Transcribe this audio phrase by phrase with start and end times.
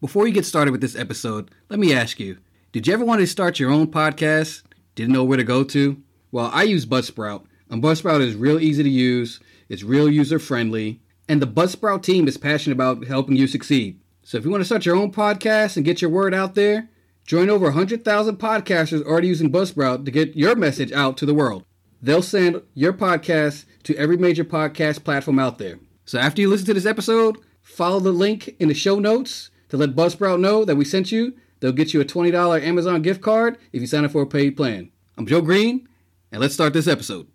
[0.00, 2.38] Before you get started with this episode, let me ask you
[2.72, 4.62] Did you ever want to start your own podcast?
[4.94, 6.02] Didn't know where to go to?
[6.32, 11.02] Well, I use Buzzsprout, and Buzzsprout is real easy to use, it's real user friendly,
[11.28, 14.00] and the Buzzsprout team is passionate about helping you succeed.
[14.22, 16.88] So if you want to start your own podcast and get your word out there,
[17.26, 21.66] join over 100,000 podcasters already using Buzzsprout to get your message out to the world.
[22.00, 25.78] They'll send your podcast to every major podcast platform out there.
[26.06, 29.76] So after you listen to this episode, follow the link in the show notes to
[29.76, 31.34] let Buzzsprout know that we sent you.
[31.60, 34.56] They'll get you a $20 Amazon gift card if you sign up for a paid
[34.56, 34.90] plan.
[35.16, 35.88] I'm Joe Green,
[36.30, 37.28] and let's start this episode.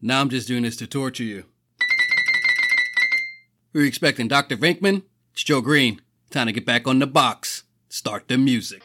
[0.00, 1.44] Now I'm just doing this to torture you.
[3.72, 4.56] We were expecting Dr.
[4.56, 5.02] Venkman.
[5.32, 6.00] It's Joe Green.
[6.30, 7.64] Time to get back on the box.
[7.88, 8.82] Start the music.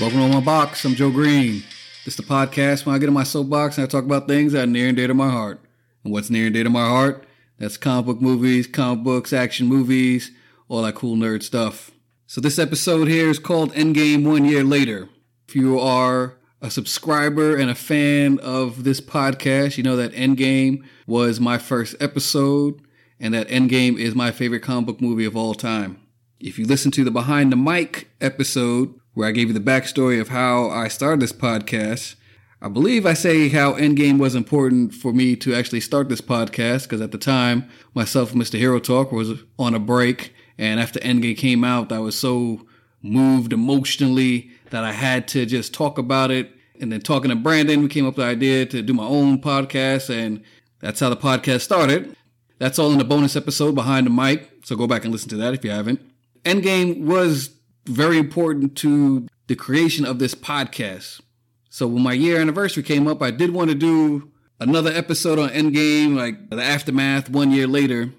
[0.00, 0.86] Welcome to my box.
[0.86, 1.62] I'm Joe Green.
[2.06, 4.52] This is the podcast when I get in my soapbox and I talk about things
[4.52, 5.60] that are near and dear to my heart.
[6.02, 7.26] And what's near and dear to my heart?
[7.58, 10.30] That's comic book movies, comic books, action movies,
[10.66, 11.90] all that cool nerd stuff.
[12.26, 15.10] So this episode here is called Endgame One Year Later.
[15.46, 20.82] If you are a subscriber and a fan of this podcast, you know that Endgame
[21.06, 22.80] was my first episode
[23.20, 26.00] and that Endgame is my favorite comic book movie of all time.
[26.40, 30.20] If you listen to the Behind the Mic episode, where I gave you the backstory
[30.20, 32.14] of how I started this podcast.
[32.60, 36.84] I believe I say how Endgame was important for me to actually start this podcast
[36.84, 38.58] because at the time, myself and Mr.
[38.58, 40.32] Hero Talk was on a break.
[40.58, 42.66] And after Endgame came out, I was so
[43.02, 46.52] moved emotionally that I had to just talk about it.
[46.80, 49.40] And then talking to Brandon, we came up with the idea to do my own
[49.42, 50.08] podcast.
[50.08, 50.42] And
[50.78, 52.16] that's how the podcast started.
[52.58, 54.48] That's all in the bonus episode behind the mic.
[54.64, 56.00] So go back and listen to that if you haven't.
[56.44, 57.50] Endgame was
[57.84, 61.20] very important to the creation of this podcast.
[61.70, 64.30] So when my year anniversary came up, I did want to do
[64.60, 68.12] another episode on Endgame, like the aftermath one year later.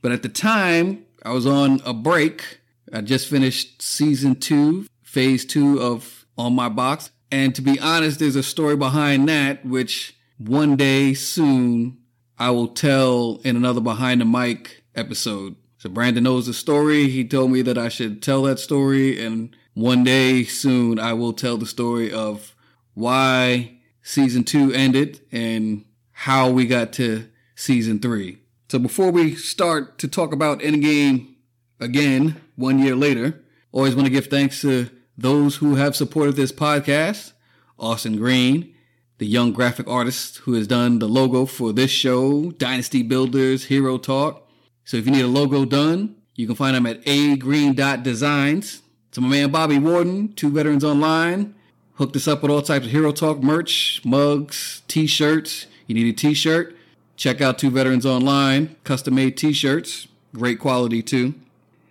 [0.00, 2.60] But at the time, I was on a break.
[2.92, 7.10] I just finished season two, phase two of On My Box.
[7.30, 11.98] And to be honest, there's a story behind that, which one day soon
[12.38, 15.56] I will tell in another Behind the Mic episode.
[15.82, 17.08] So Brandon knows the story.
[17.08, 19.20] He told me that I should tell that story.
[19.20, 22.54] And one day soon, I will tell the story of
[22.94, 27.26] why season two ended and how we got to
[27.56, 28.38] season three.
[28.68, 31.34] So before we start to talk about Endgame
[31.80, 34.88] again, one year later, always want to give thanks to
[35.18, 37.32] those who have supported this podcast.
[37.76, 38.72] Austin Green,
[39.18, 43.98] the young graphic artist who has done the logo for this show, Dynasty Builders, Hero
[43.98, 44.41] Talk.
[44.84, 48.82] So if you need a logo done, you can find them at agreen.designs.
[49.12, 51.54] To my man Bobby Warden, Two Veterans Online,
[51.94, 55.66] hooked us up with all types of Hero Talk merch, mugs, t-shirts.
[55.86, 56.74] You need a t-shirt?
[57.16, 61.34] Check out Two Veterans Online, custom made t-shirts, great quality too.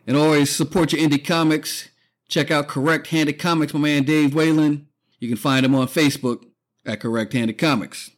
[0.08, 1.90] And always support your indie comics.
[2.28, 4.88] Check out Correct Handed Comics, my man Dave Whalen.
[5.20, 6.44] You can find him on Facebook
[6.86, 8.10] at Correct Handed Comics.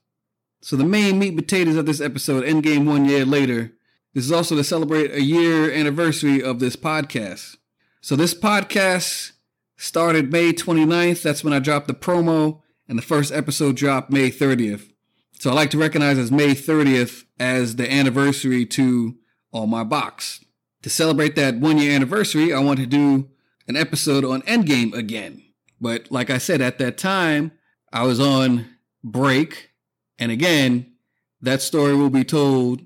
[0.61, 3.73] So the main meat potatoes of this episode, Endgame one year later,
[4.13, 7.57] this is also to celebrate a year anniversary of this podcast.
[8.01, 9.31] So this podcast
[9.75, 11.23] started May 29th.
[11.23, 14.91] That's when I dropped the promo, and the first episode dropped May 30th.
[15.39, 19.17] So I like to recognize as May 30th as the anniversary to
[19.51, 20.45] On My Box.
[20.83, 23.29] To celebrate that one year anniversary, I want to do
[23.67, 25.41] an episode on Endgame again.
[25.81, 27.51] But like I said, at that time,
[27.91, 28.67] I was on
[29.03, 29.71] break.
[30.19, 30.93] And again,
[31.41, 32.81] that story will be told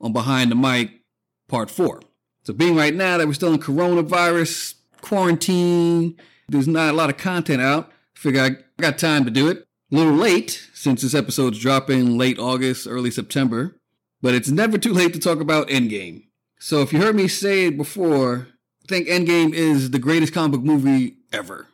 [0.00, 1.02] on Behind the Mic
[1.48, 2.00] Part 4.
[2.44, 6.16] So, being right now that we're still in coronavirus quarantine,
[6.48, 7.92] there's not a lot of content out.
[8.14, 8.50] Figure I
[8.80, 9.66] got time to do it.
[9.92, 13.76] A little late since this episode's dropping late August, early September,
[14.20, 16.24] but it's never too late to talk about Endgame.
[16.58, 18.48] So, if you heard me say it before,
[18.84, 21.66] I think Endgame is the greatest comic book movie ever.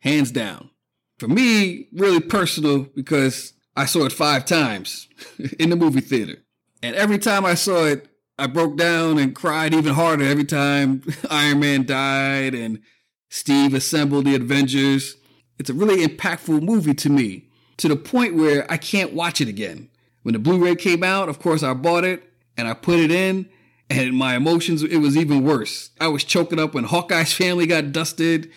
[0.00, 0.70] Hands down.
[1.18, 5.08] For me, really personal because I saw it five times
[5.58, 6.38] in the movie theater.
[6.82, 8.08] And every time I saw it,
[8.38, 12.80] I broke down and cried even harder every time Iron Man died and
[13.30, 15.16] Steve assembled the Avengers.
[15.58, 19.48] It's a really impactful movie to me, to the point where I can't watch it
[19.48, 19.88] again.
[20.22, 22.22] When the Blu ray came out, of course, I bought it
[22.56, 23.48] and I put it in,
[23.88, 25.90] and my emotions, it was even worse.
[26.00, 28.50] I was choking up when Hawkeye's family got dusted.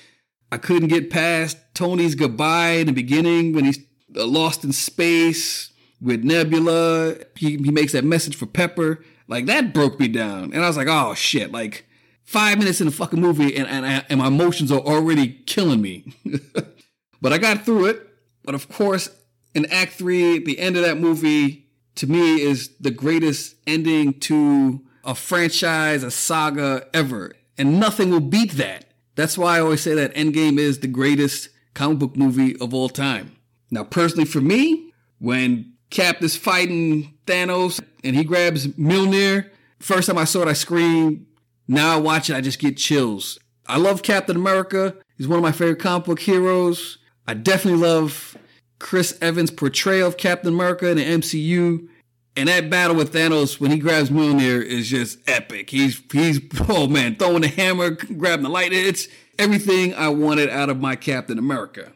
[0.51, 3.79] I couldn't get past Tony's goodbye in the beginning when he's
[4.09, 5.71] lost in space
[6.01, 7.15] with Nebula.
[7.35, 9.03] He, he makes that message for Pepper.
[9.27, 10.53] Like that broke me down.
[10.53, 11.85] And I was like, oh shit, like
[12.23, 16.13] five minutes in the fucking movie and, and, and my emotions are already killing me.
[17.21, 18.07] but I got through it.
[18.43, 19.09] But of course,
[19.53, 24.81] in Act Three, the end of that movie, to me, is the greatest ending to
[25.03, 27.33] a franchise, a saga ever.
[27.57, 28.85] And nothing will beat that.
[29.15, 32.89] That's why I always say that Endgame is the greatest comic book movie of all
[32.89, 33.35] time.
[33.69, 39.49] Now, personally, for me, when Cap is fighting Thanos and he grabs Mjolnir,
[39.79, 41.25] first time I saw it, I screamed.
[41.67, 43.39] Now I watch it, I just get chills.
[43.67, 44.95] I love Captain America.
[45.17, 46.97] He's one of my favorite comic book heroes.
[47.27, 48.35] I definitely love
[48.79, 51.87] Chris Evans' portrayal of Captain America in the MCU.
[52.35, 55.69] And that battle with Thanos when he grabs Mjolnir is just epic.
[55.69, 56.39] He's he's
[56.69, 58.71] oh man, throwing the hammer, grabbing the light.
[58.71, 59.07] It's
[59.37, 61.91] everything I wanted out of my Captain America.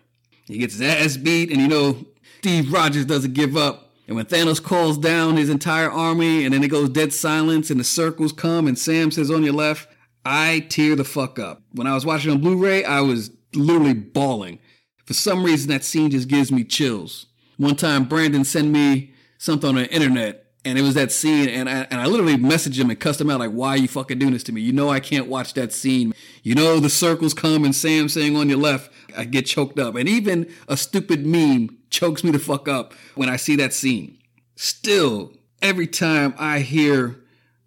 [0.45, 2.05] He gets his ass beat, and you know,
[2.43, 3.93] Steve Rogers doesn't give up.
[4.05, 7.79] And when Thanos calls down his entire army, and then it goes dead silence, and
[7.79, 9.87] the circles come, and Sam says on your left,
[10.25, 11.61] I tear the fuck up.
[11.71, 14.59] When I was watching on Blu-ray, I was literally bawling.
[15.05, 17.27] For some reason, that scene just gives me chills.
[17.55, 21.69] One time, Brandon sent me something on the internet, and it was that scene, and
[21.69, 24.19] I, and I literally messaged him and cussed him out, like, why are you fucking
[24.19, 24.61] doing this to me?
[24.61, 26.13] You know I can't watch that scene.
[26.41, 29.95] You know the circles come and Sam saying on your left, I get choked up.
[29.95, 34.19] And even a stupid meme chokes me the fuck up when I see that scene.
[34.55, 37.19] Still, every time I hear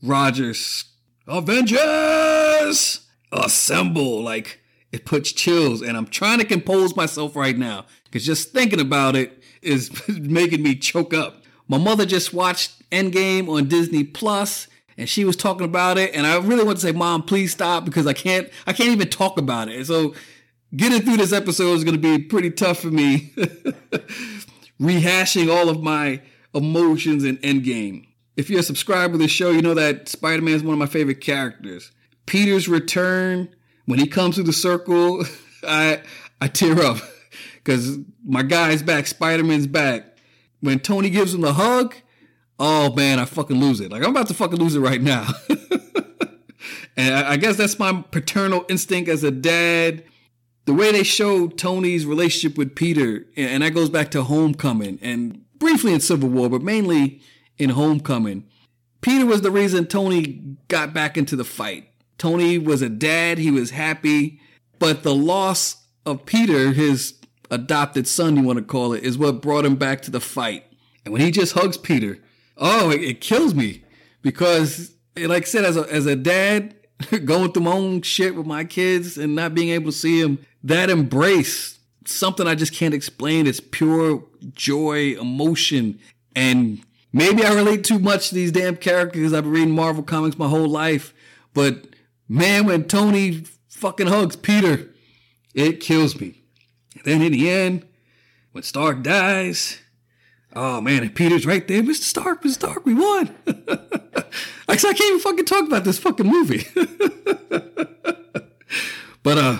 [0.02, 0.84] Rogers,
[1.26, 3.00] Avengers,
[3.30, 4.60] assemble, like,
[4.92, 9.16] it puts chills, and I'm trying to compose myself right now because just thinking about
[9.16, 11.42] it is making me choke up.
[11.68, 16.26] My mother just watched Endgame on Disney Plus, and she was talking about it, and
[16.26, 19.38] I really want to say, "Mom, please stop," because I can't, I can't even talk
[19.38, 19.86] about it.
[19.86, 20.14] So,
[20.74, 23.32] getting through this episode is going to be pretty tough for me,
[24.80, 26.20] rehashing all of my
[26.54, 28.06] emotions in Endgame.
[28.36, 30.86] If you're a subscriber to the show, you know that Spider-Man is one of my
[30.86, 31.90] favorite characters.
[32.26, 33.48] Peter's return
[33.86, 35.24] when he comes through the circle,
[35.66, 36.02] I
[36.40, 36.98] I tear up
[37.54, 40.15] because my guy's back, Spider Man's back.
[40.60, 41.94] When Tony gives him the hug,
[42.58, 43.90] oh man, I fucking lose it.
[43.90, 45.28] Like I'm about to fucking lose it right now.
[46.96, 50.04] and I, guess that's my paternal instinct as a dad.
[50.64, 55.44] The way they show Tony's relationship with Peter, and that goes back to Homecoming and
[55.58, 57.20] briefly in Civil War, but mainly
[57.58, 58.44] in Homecoming.
[59.00, 61.88] Peter was the reason Tony got back into the fight.
[62.18, 64.40] Tony was a dad, he was happy,
[64.78, 67.14] but the loss of Peter, his
[67.50, 70.64] adopted son, you want to call it, is what brought him back to the fight.
[71.04, 72.18] And when he just hugs Peter,
[72.56, 73.84] oh, it, it kills me
[74.22, 76.74] because, like I said, as a, as a dad,
[77.24, 80.38] going through my own shit with my kids and not being able to see him,
[80.64, 83.46] that embrace, something I just can't explain.
[83.46, 86.00] It's pure joy, emotion,
[86.34, 86.80] and
[87.12, 89.32] maybe I relate too much to these damn characters.
[89.32, 91.14] I've been reading Marvel comics my whole life,
[91.54, 91.86] but
[92.28, 94.88] Man, when Tony fucking hugs Peter,
[95.54, 96.42] it kills me.
[97.06, 97.86] Then in the end,
[98.50, 99.78] when Stark dies,
[100.56, 101.80] oh man, and Peter's right there.
[101.84, 102.02] Mr.
[102.02, 102.54] Stark, Mr.
[102.54, 103.32] Stark, we won.
[104.68, 106.66] I can't even fucking talk about this fucking movie.
[109.22, 109.58] but uh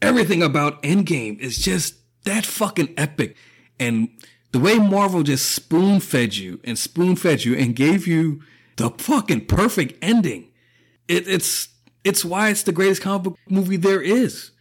[0.00, 1.96] everything about Endgame is just
[2.26, 3.36] that fucking epic.
[3.80, 4.10] And
[4.52, 8.40] the way Marvel just spoon fed you and spoon fed you and gave you
[8.76, 10.52] the fucking perfect ending
[11.08, 11.70] it, it's
[12.04, 14.52] it's why it's the greatest comic book movie there is.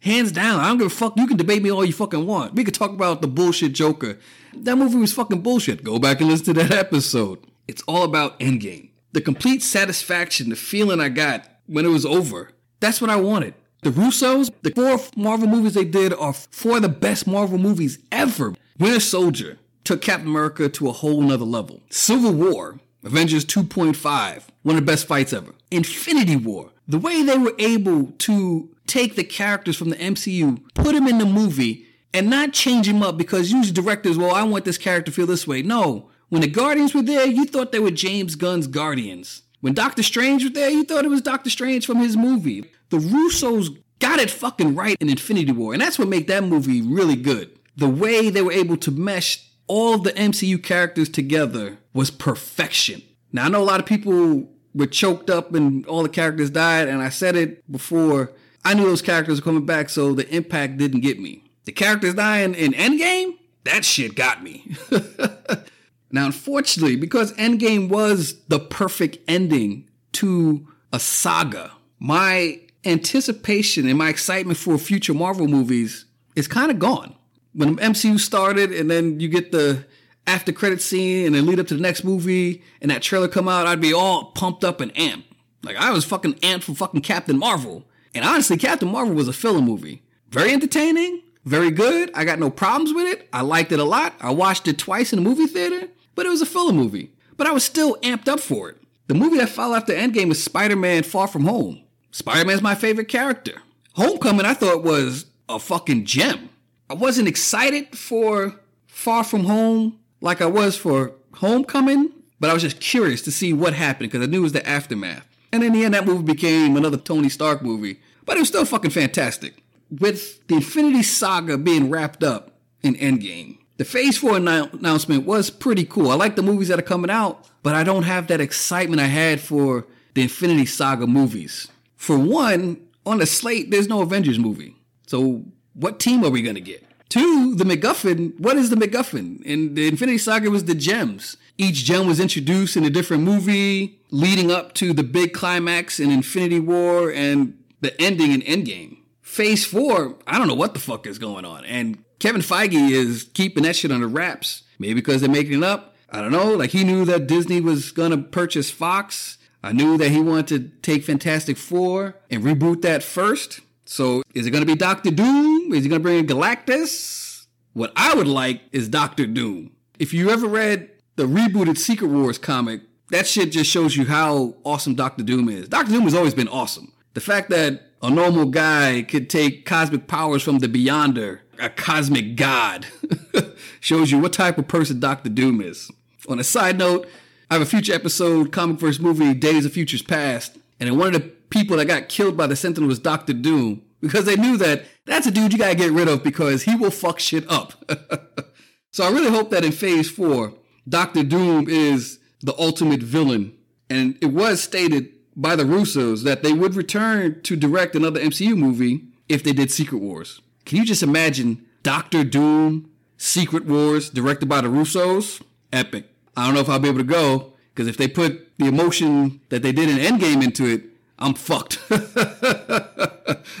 [0.00, 0.60] Hands down.
[0.60, 1.16] I don't give a fuck.
[1.16, 2.54] You can debate me all you fucking want.
[2.54, 4.18] We could talk about the bullshit Joker.
[4.54, 5.82] That movie was fucking bullshit.
[5.82, 7.40] Go back and listen to that episode.
[7.66, 8.90] It's all about Endgame.
[9.12, 12.50] The complete satisfaction, the feeling I got when it was over.
[12.80, 13.54] That's what I wanted.
[13.82, 17.98] The Russos, the four Marvel movies they did are four of the best Marvel movies
[18.12, 18.54] ever.
[18.78, 21.80] Winter Soldier took Captain America to a whole nother level.
[21.90, 25.54] Civil War Avengers 2.5, one of the best fights ever.
[25.70, 30.94] Infinity War, the way they were able to take the characters from the MCU, put
[30.94, 34.64] them in the movie, and not change them up because usually directors, well, I want
[34.64, 35.62] this character to feel this way.
[35.62, 39.42] No, when the Guardians were there, you thought they were James Gunn's Guardians.
[39.60, 42.64] When Doctor Strange was there, you thought it was Doctor Strange from his movie.
[42.90, 46.82] The Russos got it fucking right in Infinity War, and that's what made that movie
[46.82, 47.56] really good.
[47.76, 53.02] The way they were able to mesh all the MCU characters together was perfection.
[53.32, 56.88] Now I know a lot of people were choked up and all the characters died,
[56.88, 58.32] and I said it before.
[58.64, 61.44] I knew those characters were coming back, so the impact didn't get me.
[61.64, 64.76] The characters dying in Endgame, that shit got me.
[66.10, 74.08] now, unfortunately, because Endgame was the perfect ending to a saga, my anticipation and my
[74.08, 76.04] excitement for future Marvel movies
[76.36, 77.15] is kind of gone
[77.56, 79.84] when MCU started, and then you get the
[80.26, 83.48] after credit scene, and then lead up to the next movie, and that trailer come
[83.48, 85.24] out, I'd be all pumped up and amped.
[85.62, 87.84] Like I was fucking amped for fucking Captain Marvel.
[88.14, 90.02] And honestly, Captain Marvel was a filler movie.
[90.30, 92.10] Very entertaining, very good.
[92.14, 93.28] I got no problems with it.
[93.32, 94.14] I liked it a lot.
[94.20, 97.12] I watched it twice in the movie theater, but it was a filler movie.
[97.36, 98.78] But I was still amped up for it.
[99.06, 101.82] The movie that followed after Endgame is Spider Man Far From Home.
[102.10, 103.62] Spider Man's my favorite character.
[103.94, 106.48] Homecoming, I thought was a fucking gem.
[106.88, 112.62] I wasn't excited for Far From Home like I was for Homecoming, but I was
[112.62, 115.26] just curious to see what happened because I knew it was the aftermath.
[115.52, 118.64] And in the end, that movie became another Tony Stark movie, but it was still
[118.64, 119.62] fucking fantastic.
[119.90, 122.52] With the Infinity Saga being wrapped up
[122.82, 126.10] in Endgame, the Phase 4 announcement was pretty cool.
[126.10, 129.06] I like the movies that are coming out, but I don't have that excitement I
[129.06, 131.68] had for the Infinity Saga movies.
[131.96, 134.76] For one, on the slate, there's no Avengers movie.
[135.06, 135.44] So
[135.76, 136.84] what team are we going to get?
[137.08, 138.38] Two, the MacGuffin.
[138.40, 139.42] What is the MacGuffin?
[139.42, 141.36] In the Infinity Saga was the gems.
[141.58, 146.10] Each gem was introduced in a different movie, leading up to the big climax in
[146.10, 148.98] Infinity War and the ending in Endgame.
[149.22, 151.64] Phase four, I don't know what the fuck is going on.
[151.64, 154.62] And Kevin Feige is keeping that shit under wraps.
[154.78, 155.94] Maybe because they're making it up.
[156.10, 156.54] I don't know.
[156.54, 159.38] Like he knew that Disney was gonna purchase Fox.
[159.62, 163.60] I knew that he wanted to take Fantastic Four and reboot that first.
[163.86, 165.72] So is it going to be Doctor Doom?
[165.72, 167.46] Is he going to bring in Galactus?
[167.72, 169.70] What I would like is Doctor Doom.
[169.98, 174.54] If you ever read the rebooted Secret Wars comic, that shit just shows you how
[174.64, 175.68] awesome Doctor Doom is.
[175.68, 176.92] Doctor Doom has always been awesome.
[177.14, 182.36] The fact that a normal guy could take cosmic powers from the Beyonder, a cosmic
[182.36, 182.86] god,
[183.80, 185.90] shows you what type of person Doctor Doom is.
[186.28, 187.06] On a side note,
[187.50, 191.14] I have a future episode, comic verse movie, Days of Futures Past, and in one
[191.14, 194.56] of the people that got killed by the Sentinel was Doctor Doom because they knew
[194.58, 197.72] that that's a dude you gotta get rid of because he will fuck shit up.
[198.90, 200.54] so I really hope that in Phase Four,
[200.88, 203.56] Doctor Doom is the ultimate villain,
[203.88, 208.56] and it was stated by the Russos that they would return to direct another MCU
[208.56, 210.40] movie if they did Secret Wars.
[210.64, 215.42] Can you just imagine Doctor Doom, Secret Wars, directed by the Russos?
[215.72, 216.06] Epic.
[216.36, 219.40] I don't know if I'll be able to go because if they put the emotion
[219.50, 220.84] that they did in Endgame into it,
[221.18, 221.80] I'm fucked.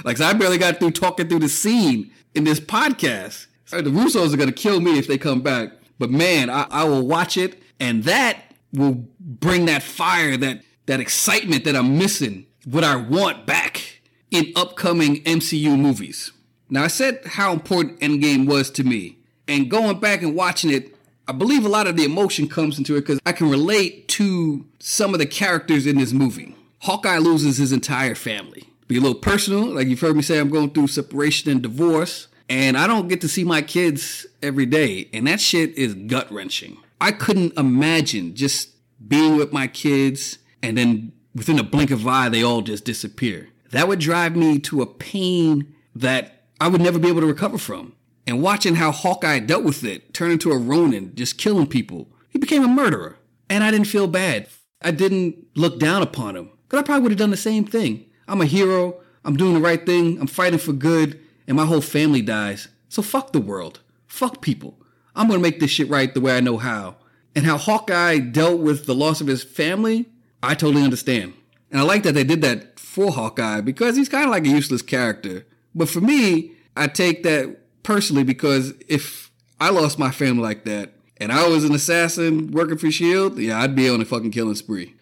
[0.04, 3.46] like, so I barely got through talking through the scene in this podcast.
[3.70, 5.70] The Russos are going to kill me if they come back.
[5.98, 11.00] But man, I, I will watch it, and that will bring that fire, that that
[11.00, 16.32] excitement that I'm missing, what I want back in upcoming MCU movies.
[16.68, 20.94] Now, I said how important Endgame was to me, and going back and watching it,
[21.28, 24.66] I believe a lot of the emotion comes into it because I can relate to
[24.78, 26.54] some of the characters in this movie.
[26.80, 28.64] Hawkeye loses his entire family.
[28.88, 32.28] Be a little personal, like you've heard me say, I'm going through separation and divorce,
[32.48, 36.30] and I don't get to see my kids every day, and that shit is gut
[36.30, 36.78] wrenching.
[37.00, 38.70] I couldn't imagine just
[39.06, 43.48] being with my kids and then within a blink of eye, they all just disappear.
[43.70, 47.58] That would drive me to a pain that I would never be able to recover
[47.58, 47.94] from.
[48.26, 52.38] And watching how Hawkeye dealt with it, turned into a Ronin, just killing people, he
[52.38, 53.18] became a murderer.
[53.48, 54.48] And I didn't feel bad.
[54.82, 56.50] I didn't look down upon him.
[56.68, 58.06] Because I probably would have done the same thing.
[58.28, 59.00] I'm a hero.
[59.24, 60.20] I'm doing the right thing.
[60.20, 61.20] I'm fighting for good.
[61.46, 62.68] And my whole family dies.
[62.88, 63.80] So fuck the world.
[64.06, 64.78] Fuck people.
[65.14, 66.96] I'm going to make this shit right the way I know how.
[67.34, 70.06] And how Hawkeye dealt with the loss of his family,
[70.42, 71.34] I totally understand.
[71.70, 74.48] And I like that they did that for Hawkeye because he's kind of like a
[74.48, 75.46] useless character.
[75.74, 79.30] But for me, I take that personally because if
[79.60, 83.60] I lost my family like that and I was an assassin working for S.H.I.E.L.D., yeah,
[83.60, 84.95] I'd be on a fucking killing spree.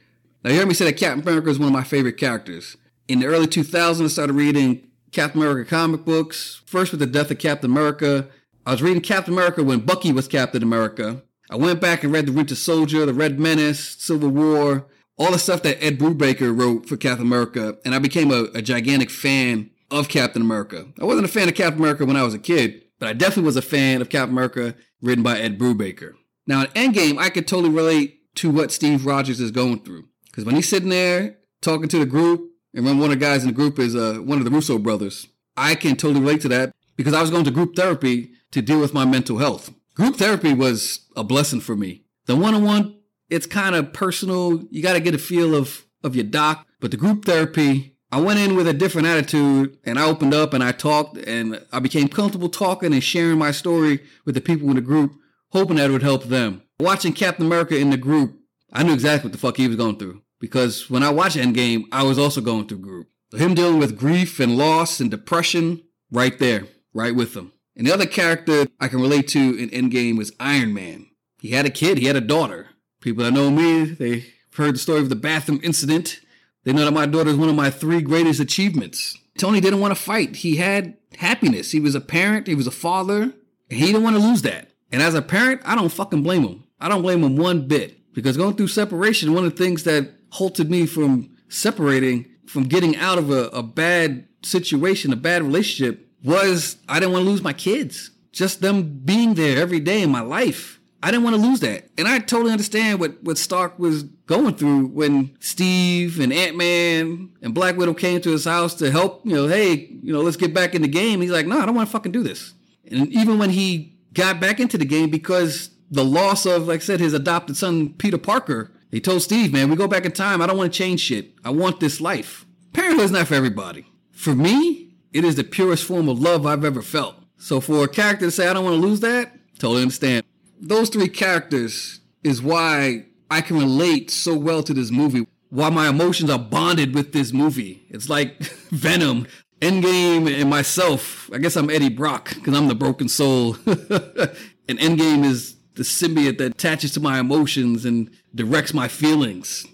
[0.45, 2.77] Now, you heard me say that Captain America is one of my favorite characters.
[3.09, 6.61] In the early 2000s, I started reading Captain America comic books.
[6.67, 8.29] First, with the death of Captain America.
[8.67, 11.23] I was reading Captain America when Bucky was Captain America.
[11.51, 14.87] I went back and read The Winter Soldier, The Red Menace, Civil War,
[15.17, 17.79] all the stuff that Ed Brubaker wrote for Captain America.
[17.85, 20.89] And I became a, a gigantic fan of Captain America.
[21.01, 23.45] I wasn't a fan of Captain America when I was a kid, but I definitely
[23.45, 26.15] was a fan of Captain America written by Ed Brubaker.
[26.47, 30.09] Now, in Endgame, I could totally relate to what Steve Rogers is going through.
[30.35, 33.45] Because when he's sitting there talking to the group, and when one of the guys
[33.45, 36.49] in the group is uh, one of the Russo brothers, I can totally relate to
[36.49, 39.73] that because I was going to group therapy to deal with my mental health.
[39.95, 42.03] Group therapy was a blessing for me.
[42.27, 42.99] The one on one,
[43.31, 44.65] it's kind of personal.
[44.73, 46.67] You got to get a feel of, of your doc.
[46.81, 50.53] But the group therapy, I went in with a different attitude and I opened up
[50.53, 54.69] and I talked and I became comfortable talking and sharing my story with the people
[54.71, 55.15] in the group,
[55.51, 56.63] hoping that it would help them.
[56.81, 58.37] Watching Captain America in the group,
[58.73, 61.85] I knew exactly what the fuck he was going through because when I watched Endgame,
[61.91, 63.09] I was also going through group.
[63.33, 67.53] Him dealing with grief and loss and depression, right there, right with him.
[67.75, 71.07] And the other character I can relate to in Endgame was Iron Man.
[71.41, 72.69] He had a kid, he had a daughter.
[73.01, 76.21] People that know me, they've heard the story of the bathroom incident.
[76.65, 79.17] They know that my daughter is one of my three greatest achievements.
[79.39, 80.37] Tony didn't want to fight.
[80.37, 81.71] He had happiness.
[81.71, 83.33] He was a parent, he was a father, and
[83.71, 84.73] he didn't want to lose that.
[84.93, 86.65] And as a parent, I don't fucking blame him.
[86.79, 87.99] I don't blame him one bit.
[88.13, 92.97] Because going through separation, one of the things that halted me from separating, from getting
[92.97, 97.43] out of a, a bad situation, a bad relationship, was I didn't want to lose
[97.43, 98.11] my kids.
[98.33, 100.81] Just them being there every day in my life.
[101.05, 101.89] I didn't want to lose that.
[101.97, 107.31] And I totally understand what, what Stark was going through when Steve and Ant Man
[107.41, 110.37] and Black Widow came to his house to help, you know, hey, you know, let's
[110.37, 111.21] get back in the game.
[111.21, 112.55] He's like, no, I don't want to fucking do this.
[112.91, 116.85] And even when he got back into the game because the loss of, like I
[116.85, 120.41] said, his adopted son, Peter Parker, he told Steve, man, we go back in time.
[120.41, 121.33] I don't want to change shit.
[121.45, 122.47] I want this life.
[122.73, 123.87] Parenthood is not for everybody.
[124.13, 127.17] For me, it is the purest form of love I've ever felt.
[127.37, 130.25] So for a character to say, I don't want to lose that, totally understand
[130.61, 135.27] those three characters is why I can relate so well to this movie.
[135.51, 137.87] Why my emotions are bonded with this movie.
[137.91, 138.39] It's like
[138.71, 139.27] Venom,
[139.61, 141.31] Endgame, and myself.
[141.33, 143.57] I guess I'm Eddie Brock because I'm the broken soul.
[143.67, 149.67] and Endgame is the symbiote that attaches to my emotions and directs my feelings.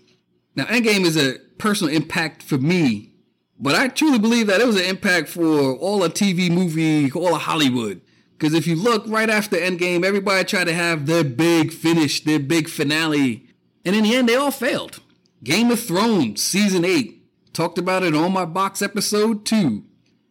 [0.54, 3.12] Now, Endgame is a personal impact for me,
[3.58, 7.34] but I truly believe that it was an impact for all of TV, movie, all
[7.34, 8.00] of Hollywood.
[8.32, 12.38] Because if you look right after Endgame, everybody tried to have their big finish, their
[12.38, 13.46] big finale.
[13.84, 15.00] And in the end, they all failed.
[15.44, 17.52] Game of Thrones, Season 8.
[17.52, 19.84] Talked about it on my box episode 2.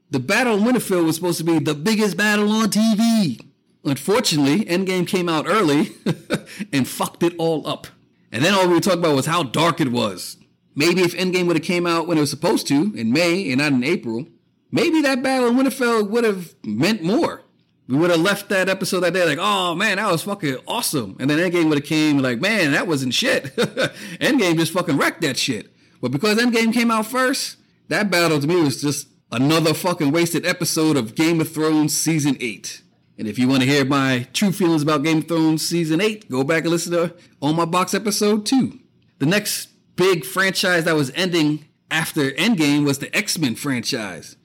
[0.09, 3.39] The Battle of Winterfell was supposed to be the biggest battle on TV.
[3.83, 5.91] Unfortunately, Endgame came out early
[6.73, 7.87] and fucked it all up.
[8.31, 10.37] And then all we were talking about was how dark it was.
[10.75, 13.59] Maybe if Endgame would have came out when it was supposed to, in May and
[13.59, 14.27] not in April,
[14.71, 17.43] maybe that Battle in Winterfell would have meant more
[17.89, 21.17] we would have left that episode that day like, oh man, that was fucking awesome.
[21.19, 23.45] And then Endgame would have came like, man, that wasn't shit.
[23.55, 25.73] Endgame just fucking wrecked that shit.
[25.99, 27.57] But because Endgame came out first,
[27.87, 32.37] that battle to me was just another fucking wasted episode of Game of Thrones season
[32.39, 32.83] eight.
[33.19, 36.31] And if you want to hear my true feelings about Game of Thrones season eight,
[36.31, 38.79] go back and listen to On My Box episode two.
[39.17, 44.37] The next big franchise that was ending after Endgame was the X Men franchise.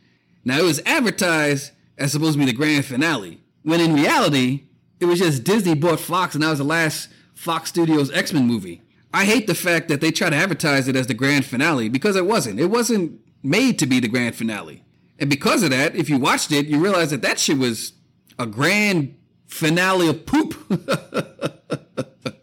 [0.45, 3.41] Now it was advertised as supposed to be the grand finale.
[3.63, 4.65] When in reality,
[4.99, 8.45] it was just Disney bought Fox and that was the last Fox Studios X Men
[8.45, 8.83] movie.
[9.13, 12.17] I hate the fact that they try to advertise it as the grand finale because
[12.17, 12.59] it wasn't.
[12.59, 14.83] It wasn't made to be the grand finale.
[15.21, 17.93] And because of that, if you watched it, you realize that that shit was
[18.39, 19.17] a grand
[19.47, 20.55] finale of poop.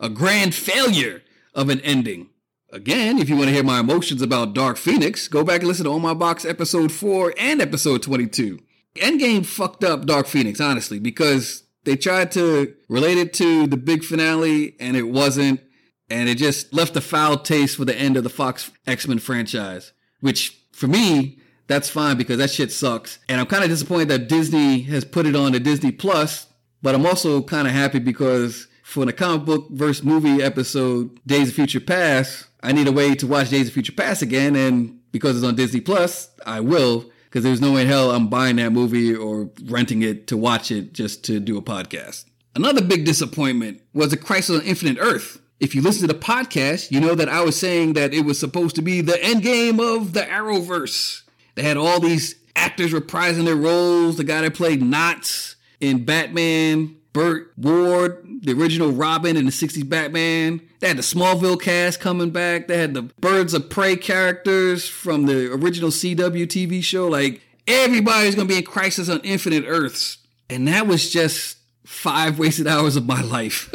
[0.00, 1.22] a grand failure
[1.54, 2.28] of an ending.
[2.72, 5.84] Again, if you want to hear my emotions about Dark Phoenix, go back and listen
[5.84, 8.60] to On My Box episode 4 and episode 22.
[8.96, 14.04] Endgame fucked up Dark Phoenix, honestly, because they tried to relate it to the big
[14.04, 15.60] finale and it wasn't.
[16.08, 19.18] And it just left a foul taste for the end of the Fox X Men
[19.18, 21.39] franchise, which for me,
[21.70, 23.20] that's fine because that shit sucks.
[23.28, 26.48] And I'm kind of disappointed that Disney has put it on the Disney Plus,
[26.82, 31.48] but I'm also kind of happy because for the comic book versus movie episode Days
[31.48, 34.56] of Future Past, I need a way to watch Days of Future Past again.
[34.56, 38.26] And because it's on Disney Plus, I will because there's no way in hell I'm
[38.26, 42.24] buying that movie or renting it to watch it just to do a podcast.
[42.56, 45.40] Another big disappointment was the Crisis on Infinite Earth.
[45.60, 48.40] If you listen to the podcast, you know that I was saying that it was
[48.40, 51.22] supposed to be the end game of the Arrowverse.
[51.60, 54.16] They had all these actors reprising their roles.
[54.16, 59.86] The guy that played Knots in Batman, Burt Ward, the original Robin in the 60s
[59.86, 60.62] Batman.
[60.78, 62.66] They had the Smallville cast coming back.
[62.66, 67.08] They had the Birds of Prey characters from the original CW TV show.
[67.08, 70.16] Like, everybody's going to be in Crisis on Infinite Earths.
[70.48, 73.70] And that was just five wasted hours of my life.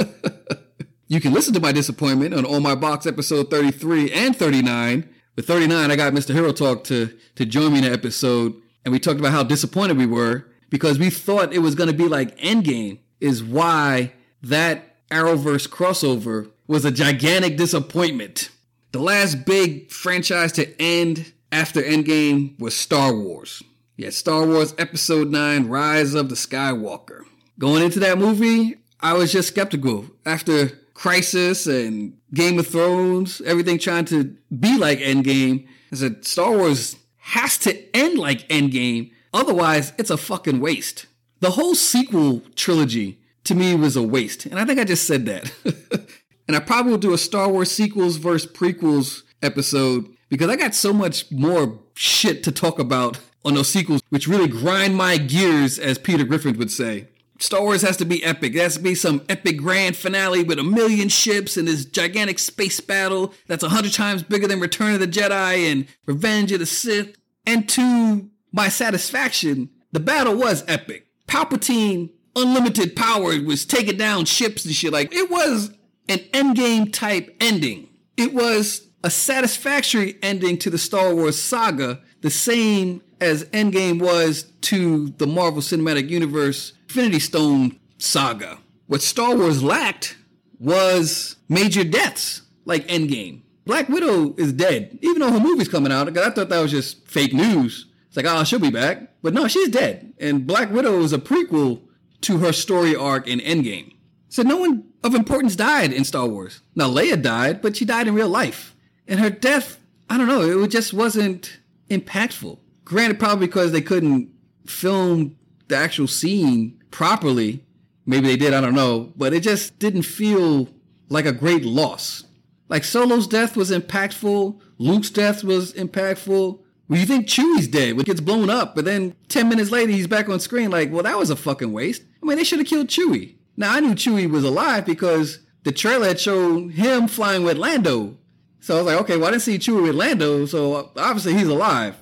[1.07, 5.07] you can listen to my disappointment on All My Box episode 33 and 39.
[5.35, 6.33] With 39, I got Mr.
[6.33, 8.53] Hero Talk to, to join me in the episode.
[8.83, 11.95] And we talked about how disappointed we were because we thought it was going to
[11.95, 18.49] be like Endgame is why that Arrowverse crossover was a gigantic disappointment.
[18.91, 23.61] The last big franchise to end after Endgame was Star Wars.
[23.97, 27.21] Yeah, Star Wars Episode 9 Rise of the Skywalker.
[27.59, 30.05] Going into that movie, I was just skeptical.
[30.25, 36.51] After Crisis and Game of Thrones, everything trying to be like Endgame, I said, Star
[36.51, 39.11] Wars has to end like Endgame.
[39.33, 41.05] Otherwise, it's a fucking waste.
[41.41, 44.45] The whole sequel trilogy to me was a waste.
[44.45, 45.51] And I think I just said that.
[46.47, 50.73] and I probably will do a Star Wars sequels versus prequels episode because I got
[50.73, 55.77] so much more shit to talk about on those sequels, which really grind my gears,
[55.77, 57.07] as Peter Griffin would say.
[57.39, 58.55] Star Wars has to be epic.
[58.55, 62.39] It has to be some epic grand finale with a million ships and this gigantic
[62.39, 66.59] space battle that's a hundred times bigger than Return of the Jedi and Revenge of
[66.59, 67.15] the Sith.
[67.45, 71.07] And to my satisfaction, the battle was epic.
[71.27, 74.93] Palpatine, unlimited power, was taking down ships and shit.
[74.93, 75.71] Like, it was
[76.07, 77.89] an endgame type ending.
[78.15, 84.43] It was a satisfactory ending to the Star Wars saga, the same as Endgame was
[84.61, 88.57] to the Marvel Cinematic Universe Infinity Stone saga.
[88.87, 90.15] What Star Wars lacked
[90.59, 93.41] was major deaths like Endgame.
[93.65, 96.17] Black Widow is dead, even though her movie's coming out.
[96.17, 97.87] I thought that was just fake news.
[98.07, 99.11] It's like, oh, she'll be back.
[99.21, 100.13] But no, she's dead.
[100.21, 101.81] And Black Widow is a prequel
[102.21, 103.93] to her story arc in Endgame.
[104.29, 106.61] So no one of importance died in Star Wars.
[106.75, 108.73] Now, Leia died, but she died in real life.
[109.05, 112.57] And her death, I don't know, it just wasn't impactful.
[112.85, 114.29] Granted, probably because they couldn't
[114.65, 115.35] film
[115.67, 117.61] the actual scene properly.
[118.05, 119.11] Maybe they did, I don't know.
[119.17, 120.69] But it just didn't feel
[121.09, 122.23] like a great loss.
[122.69, 124.59] Like Solo's death was impactful.
[124.77, 126.59] Luke's death was impactful.
[126.87, 129.91] Well, you think Chewie's dead when he gets blown up, but then 10 minutes later
[129.91, 132.03] he's back on screen like, well, that was a fucking waste.
[132.23, 133.35] I mean, they should have killed Chewie.
[133.57, 138.17] Now, I knew Chewie was alive because the trailer had shown him flying with Lando.
[138.61, 141.47] So I was like, okay, well, I didn't see Chewie with Lando, so obviously he's
[141.47, 141.97] alive.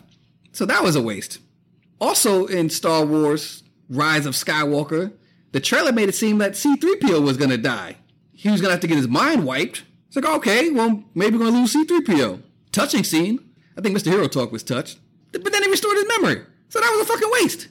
[0.52, 1.40] So that was a waste.
[2.00, 5.14] Also in Star Wars Rise of Skywalker,
[5.52, 7.98] the trailer made it seem that C3PO was to die.
[8.34, 9.84] He was to have to get his mind wiped
[10.16, 12.44] it's like, okay, well, maybe we're to lose C3PO.
[12.72, 13.40] Touching scene.
[13.76, 14.12] I think Mr.
[14.12, 15.00] Hero Talk was touched.
[15.32, 16.46] But then he restored his memory.
[16.70, 17.70] So that was a fucking waste.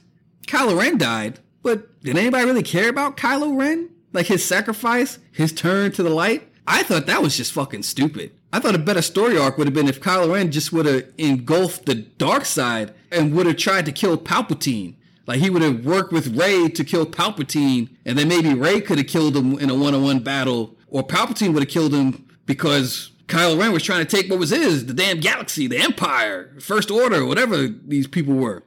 [0.48, 3.90] Kylo Ren died, but did anybody really care about Kylo Ren?
[4.12, 6.48] Like his sacrifice, his turn to the light?
[6.66, 8.33] I thought that was just fucking stupid.
[8.53, 11.05] I thought a better story arc would have been if Kylo Ren just would have
[11.18, 14.96] engulfed the dark side and would have tried to kill Palpatine.
[15.26, 18.98] Like he would have worked with Rey to kill Palpatine, and then maybe Rey could
[18.98, 23.58] have killed him in a one-on-one battle, or Palpatine would have killed him because Kylo
[23.58, 27.24] Ren was trying to take what was his, the damn galaxy, the Empire, First Order,
[27.24, 28.64] whatever these people were.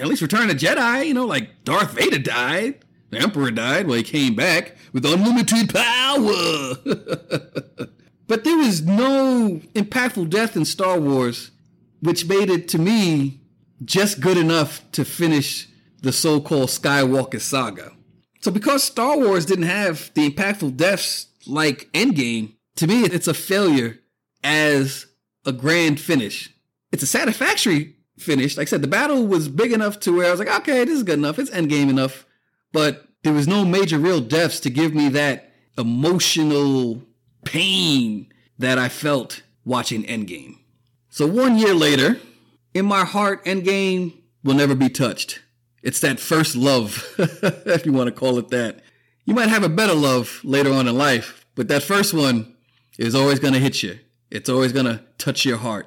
[0.00, 3.96] At least Return of Jedi, you know, like Darth Vader died, the Emperor died, well,
[3.96, 6.74] he came back with unlimited power.
[8.26, 11.52] but there was no impactful death in Star Wars,
[12.00, 13.40] which made it to me
[13.84, 15.68] just good enough to finish
[16.04, 17.92] the so called Skywalker saga.
[18.40, 23.34] So, because Star Wars didn't have the impactful deaths like Endgame, to me, it's a
[23.34, 23.98] failure
[24.42, 25.06] as
[25.46, 26.50] a grand finish.
[26.92, 28.56] It's a satisfactory finish.
[28.56, 30.96] Like I said, the battle was big enough to where I was like, okay, this
[30.96, 31.38] is good enough.
[31.38, 32.26] It's endgame enough.
[32.72, 37.02] But there was no major real deaths to give me that emotional
[37.44, 40.58] pain that I felt watching Endgame.
[41.08, 42.20] So one year later,
[42.74, 45.40] in my heart, Endgame will never be touched.
[45.84, 48.80] It's that first love, if you want to call it that.
[49.26, 52.54] You might have a better love later on in life, but that first one
[52.98, 53.98] is always going to hit you.
[54.30, 55.86] It's always going to touch your heart.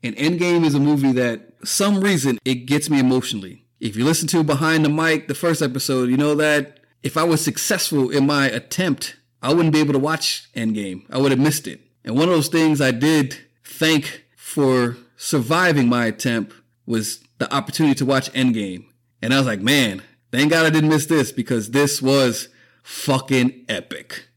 [0.00, 3.64] And Endgame is a movie that some reason it gets me emotionally.
[3.80, 7.24] If you listen to Behind the Mic, the first episode, you know that if I
[7.24, 11.02] was successful in my attempt, I wouldn't be able to watch Endgame.
[11.10, 11.80] I would have missed it.
[12.04, 16.54] And one of those things I did thank for surviving my attempt
[16.86, 18.86] was the opportunity to watch Endgame.
[19.22, 22.48] And I was like, man, thank God I didn't miss this because this was
[22.82, 24.28] fucking epic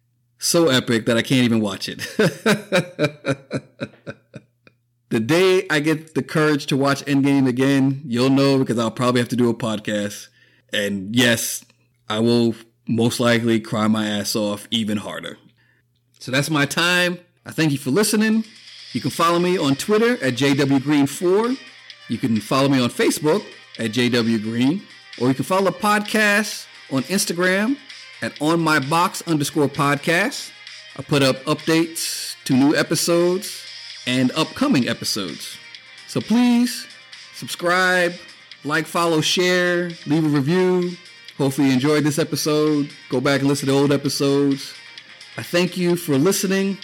[0.45, 1.99] so epic that I can't even watch it.
[5.09, 9.21] the day I get the courage to watch Endgame again, you'll know because I'll probably
[9.21, 10.27] have to do a podcast.
[10.71, 11.65] And yes,
[12.07, 12.53] I will
[12.87, 15.39] most likely cry my ass off even harder.
[16.19, 17.17] So that's my time.
[17.45, 18.45] I thank you for listening.
[18.93, 21.57] You can follow me on Twitter at JWGreen4.
[22.07, 23.43] You can follow me on Facebook
[23.79, 24.81] at JWGreen.
[25.19, 27.77] Or you can follow the podcast on Instagram
[28.21, 30.51] at on my box underscore podcast.
[30.97, 33.65] I put up updates to new episodes
[34.07, 35.57] and upcoming episodes.
[36.07, 36.87] So please
[37.33, 38.13] subscribe,
[38.63, 40.95] like, follow, share, leave a review.
[41.37, 42.89] Hopefully you enjoyed this episode.
[43.09, 44.73] Go back and listen to old episodes.
[45.37, 46.77] I thank you for listening.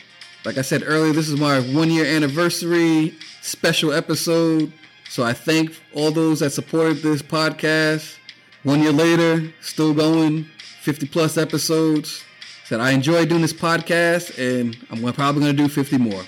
[0.44, 4.74] Like I said earlier, this is my one year anniversary special episode.
[5.12, 8.18] So I thank all those that supported this podcast.
[8.64, 10.46] One year later, still going.
[10.84, 12.24] 50 plus episodes.
[12.64, 16.24] Said I enjoy doing this podcast, and I'm probably going to do 50 more.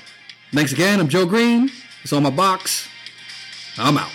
[0.52, 1.00] Thanks again.
[1.00, 1.72] I'm Joe Green.
[2.04, 2.90] It's on my box.
[3.78, 4.12] I'm out.